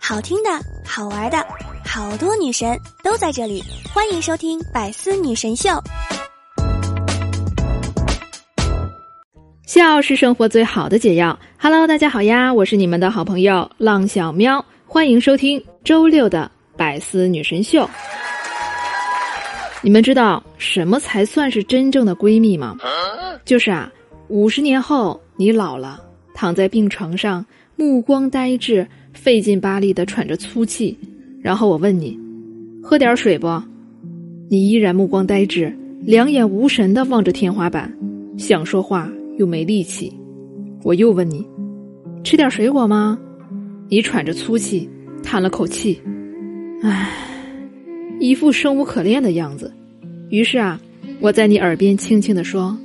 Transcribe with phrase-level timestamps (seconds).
[0.00, 0.50] 好听的，
[0.84, 1.38] 好玩的，
[1.84, 5.70] 好多女神都在这里，欢迎收听《百思女神秀》。
[9.66, 11.38] 笑是生活最好的解药。
[11.58, 17.84] Hello，大家好呀，我是你们的好朋友浪小喵，欢迎收听周六的《百思女神秀》。
[19.80, 22.76] 你们知道什么才算是真正的闺蜜吗？
[23.44, 23.90] 就是啊，
[24.28, 26.00] 五十年后你老了，
[26.34, 27.46] 躺在病床上，
[27.76, 30.98] 目光呆滞，费劲巴力的喘着粗气，
[31.40, 32.18] 然后我问你，
[32.82, 33.62] 喝点水不？
[34.50, 37.96] 你依然目光呆滞，两眼无神的望着天花板，
[38.36, 40.12] 想说话又没力气。
[40.82, 41.46] 我又问你，
[42.22, 43.18] 吃点水果吗？
[43.88, 44.90] 你喘着粗气，
[45.22, 46.00] 叹了口气，
[46.82, 47.10] 唉。
[48.20, 49.72] 一副生无可恋的样子，
[50.30, 50.80] 于是啊，
[51.20, 52.78] 我在你耳边轻轻的说：“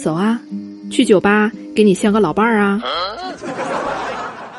[0.00, 0.40] 走啊，
[0.90, 2.80] 去酒吧给你相个老伴儿啊。”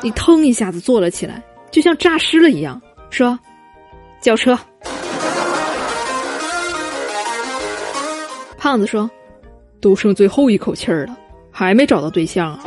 [0.02, 3.38] 你腾一下子坐了起来，就像诈尸了一样，说
[4.20, 4.58] ：“叫车。”
[8.58, 9.10] 胖子说
[9.80, 11.16] ：“都剩最后一口气儿了，
[11.50, 12.58] 还没找到对象。”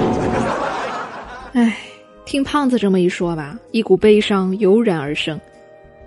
[1.54, 1.78] 哎，
[2.26, 5.40] 听胖子这么一说吧，一股悲伤油然而生。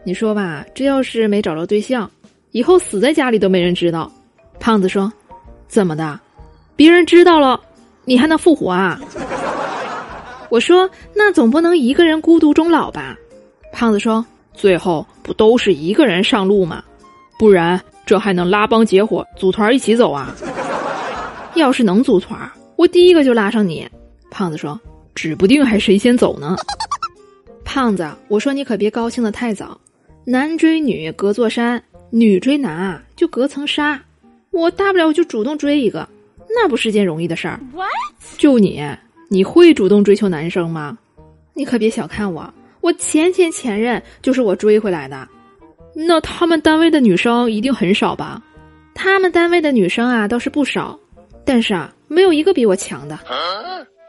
[0.04, 2.10] 你说吧，这要是没找着对象，
[2.50, 4.10] 以后死在家里都没人知道。
[4.58, 5.12] 胖子说
[5.68, 6.18] ：“怎么的？
[6.76, 7.60] 别人知道了，
[8.04, 9.00] 你还能复活啊？”
[10.50, 13.16] 我说：“那总不能一个人孤独终老吧？”
[13.72, 16.82] 胖子说：“最后不都是一个人上路吗？
[17.38, 20.34] 不然这还能拉帮结伙组团一起走啊？
[21.54, 23.88] 要是能组团，我第一个就拉上你。”
[24.30, 24.78] 胖子说
[25.14, 26.56] ：“指不定还谁先走呢。”
[27.64, 29.80] 胖子，我说你可别高兴的太早。
[30.24, 34.00] 男追女隔座山，女追男啊就隔层纱。
[34.50, 36.06] 我大不了我就主动追一个，
[36.48, 37.60] 那不是件容易的事儿。
[38.36, 38.82] 就你，
[39.28, 40.96] 你会主动追求男生吗？
[41.54, 45.28] 你可别小看我，我前前前任就是我追回来的。
[45.94, 48.42] 那他们单位的女生一定很少吧？
[48.94, 50.98] 他们单位的女生啊倒是不少，
[51.44, 53.18] 但是啊没有一个比我强的。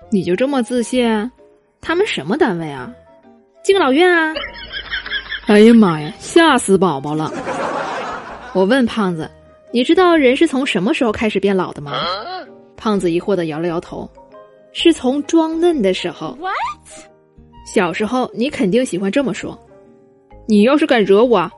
[0.10, 1.32] 你就这么自信？
[1.82, 2.90] 他们什么单位啊？
[3.64, 4.34] 敬老院啊？
[5.48, 6.14] 哎呀妈呀！
[6.20, 7.30] 吓死宝宝了！
[8.54, 9.30] 我问胖子
[9.74, 11.94] ：“你知道人是从什么时候开始变老的吗？”
[12.78, 14.08] 胖子疑惑的摇了摇头
[14.72, 16.54] ：“是从装嫩的时候。” What？
[17.66, 19.60] 小时候你肯定喜欢这么说
[20.46, 21.50] ：“你要是敢惹我，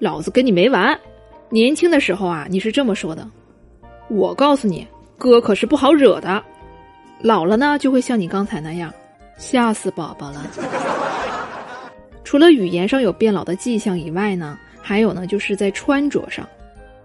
[0.00, 0.98] 老子跟你没完。”
[1.48, 3.24] 年轻的时候啊，你是这么说的。
[4.08, 4.84] 我告诉你，
[5.16, 6.42] 哥可是不好惹的。
[7.22, 8.92] 老了呢，就会像你刚才那样，
[9.36, 10.44] 吓死宝宝了。
[12.24, 16.44] 除了语言上有变老的迹象以外呢，还有呢，就是在穿着上。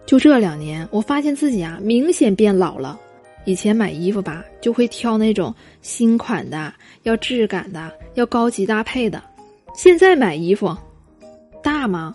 [0.06, 3.00] 就这两年，我发现自己啊，明显变老了。
[3.44, 6.74] 以前买衣服吧，就会挑那种新款的、
[7.04, 9.22] 要质感的、要高级搭配的。
[9.76, 10.76] 现在买衣服，
[11.62, 12.14] 大吗？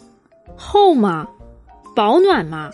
[0.57, 1.29] 厚吗？
[1.95, 2.71] 保暖吗？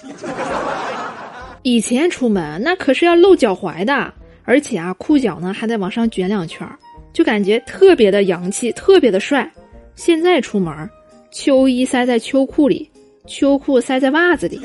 [1.62, 4.12] 以前出门那可是要露脚踝的，
[4.44, 6.66] 而且啊，裤脚呢还得往上卷两圈，
[7.12, 9.50] 就感觉特别的洋气，特别的帅。
[9.94, 10.88] 现在出门，
[11.30, 12.88] 秋衣塞在秋裤里，
[13.26, 14.60] 秋裤塞在袜子里。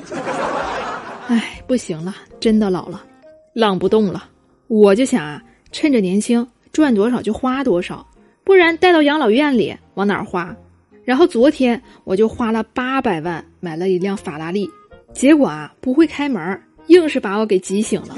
[1.32, 3.02] 哎，不行了，真的老了，
[3.54, 4.26] 浪不动了。
[4.68, 8.06] 我就想啊，趁着年轻，赚多少就花多少，
[8.44, 10.54] 不然带到养老院里往哪儿花？
[11.06, 14.70] 然后昨天我就花了八百万买了一辆法拉利，
[15.14, 18.18] 结果啊不会开门，硬是把我给急醒了。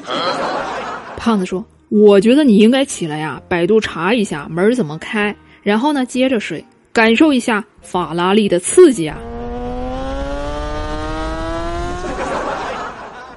[1.16, 9.18] 胖子说：“我觉得你应该起来呀，百度查一下门怎么开，然后呢接着睡。”感受一下法拉利的刺激啊！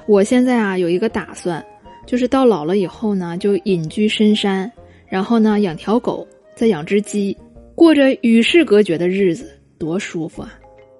[0.07, 1.63] 我现在啊有一个打算，
[2.05, 4.71] 就是到老了以后呢，就隐居深山，
[5.07, 6.25] 然后呢养条狗，
[6.55, 7.37] 再养只鸡，
[7.75, 10.53] 过着与世隔绝的日子，多舒服啊！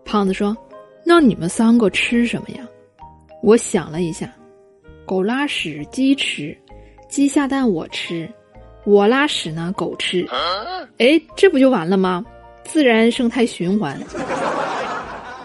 [0.04, 0.56] 胖子说
[1.06, 2.68] ：“那你们三个吃什么呀？”
[3.42, 4.30] 我想了一下，
[5.06, 6.56] 狗拉屎鸡吃，
[7.08, 8.30] 鸡下蛋我吃，
[8.84, 10.28] 我拉屎呢狗吃，
[10.98, 12.26] 哎，这不就完了吗？
[12.66, 13.98] 自然生态循环。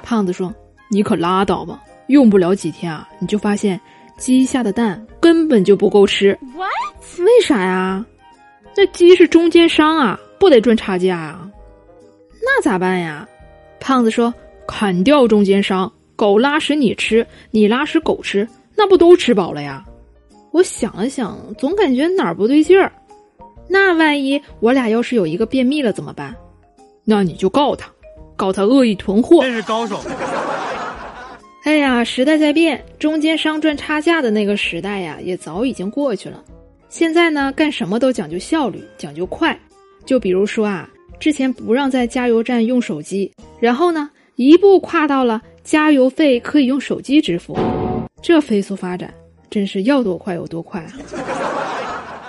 [0.02, 0.52] 胖子说
[0.90, 3.80] ：“你可拉倒吧，用不了几天啊，你就发现
[4.16, 6.38] 鸡下的蛋根本就不够吃。
[7.18, 8.04] 为啥呀？
[8.76, 11.48] 那鸡是中间商啊，不得赚差价啊？
[12.40, 13.28] 那咋办呀？”
[13.80, 14.32] 胖子说
[14.66, 19.84] ：“砍掉中间商，狗拉屎你吃，你拉屎狗吃，那不都吃饱了呀？”
[20.52, 22.92] 我想了想，总感觉哪儿不对劲儿。
[23.68, 26.34] 那万一我俩要是有一个便秘了怎么办？
[27.04, 27.90] 那你就告他，
[28.36, 29.42] 告他恶意囤货。
[29.42, 30.00] 真是高手。
[31.64, 36.42] 哎呀，时代在变，中间商赚差价的那个时代呀，也早已经过去了。
[36.88, 39.56] 现在呢，干什么都讲究效率，讲究快。
[40.04, 47.56] 就比如说啊，之前不让在加油站用手机，然后呢，一步跨到了加油费可以用手机支付，
[48.20, 49.14] 这飞速发展
[49.48, 50.92] 真是要多快有多快啊！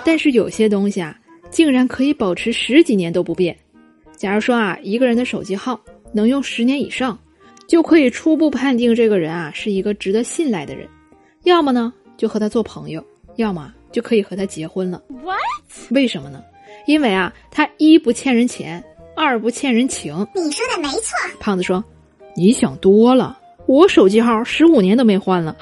[0.04, 1.18] 但是有些东西啊，
[1.50, 3.56] 竟然可以保持十几年都不变。
[4.16, 5.80] 假如说啊，一个人的手机号
[6.12, 7.18] 能用十年以上，
[7.68, 10.88] 就可以初步判定这个人啊是一个值得信赖的人，
[11.44, 13.04] 要么呢就和他做朋友，
[13.36, 13.72] 要么。
[13.94, 15.00] 就可以和他结婚了。
[15.22, 15.38] What？
[15.90, 16.42] 为什么呢？
[16.84, 18.82] 因为啊，他一不欠人钱，
[19.14, 20.26] 二不欠人情。
[20.34, 21.16] 你说的没错。
[21.38, 21.84] 胖子说
[22.34, 25.56] ：“你想多了，我手机号十五年都没换了。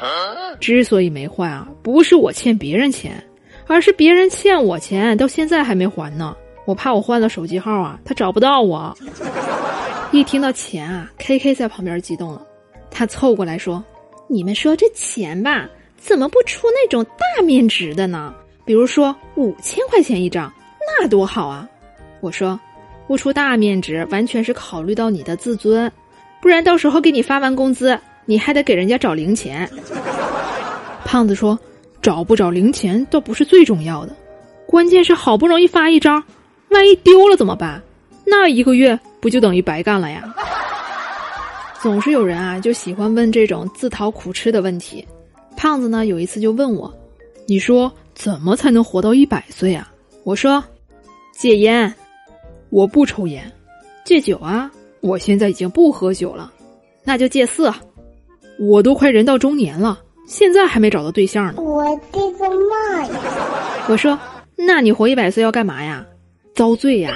[0.58, 3.22] 之所以没换啊，不是我欠别人钱，
[3.66, 6.34] 而是别人欠我钱，到现在还没还呢。
[6.64, 8.96] 我怕我换了手机号啊，他找不到我。”
[10.12, 12.46] 一听到钱啊，K K 在旁边激动了，
[12.90, 13.82] 他凑过来说
[14.28, 15.66] ：“你们说这钱吧。”
[15.96, 18.34] 怎么不出那种大面值的呢？
[18.64, 21.66] 比如说五千块钱一张，那多好啊！
[22.20, 22.60] 我说，
[23.06, 25.90] 不出大面值完全是考虑到你的自尊，
[26.42, 29.70] 不然到时候给你发完工资，你还得给人家找零钱。
[31.04, 31.58] 胖子说，
[32.02, 34.14] 找不找零钱倒不是最重要的，
[34.66, 36.22] 关键是好不容易发一张，
[36.68, 37.80] 万一丢了怎么办？
[38.24, 40.22] 那一个月不就等于白干了呀？
[41.80, 45.04] 总是有人啊，就喜欢问这种自讨苦吃的问题。
[45.56, 46.06] 胖子呢？
[46.06, 46.92] 有一次就问我
[47.46, 49.92] ：“你说怎么才能活到一百岁啊？”
[50.24, 50.62] 我说
[51.36, 51.92] ：“戒烟，
[52.70, 53.42] 我不抽烟；
[54.04, 54.70] 戒酒啊，
[55.00, 56.52] 我现在已经不喝酒了。
[57.04, 57.74] 那就戒色，
[58.60, 63.20] 我都快人到中年了，现在还没找到对象呢。”我的个妈呀！
[63.88, 64.16] 我说
[64.56, 66.06] ：“那你活一百岁要干嘛呀？
[66.54, 67.12] 遭罪呀！”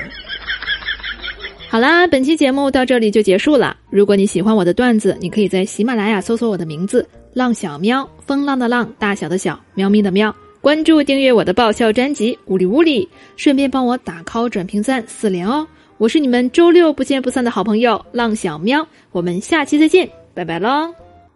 [1.69, 3.77] 好啦，本期节目到这里就结束了。
[3.91, 7.07] 如果你喜欢我的段子，你可以在喜马拉雅搜索我的名字。
[7.35, 10.35] 浪小喵，风浪的浪，大小的小，喵咪的喵。
[10.63, 13.05] 关注订阅我的爆笑专辑《屋里屋里》，
[13.37, 15.67] 顺便帮我打 call、转评赞四连哦。
[15.99, 21.06] 我是你们周六不见不散的好朋友浪小喵，我们下期再见，拜拜喽。